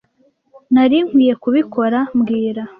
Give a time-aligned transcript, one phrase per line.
[0.73, 2.61] nari nkwiye kubikora mbwira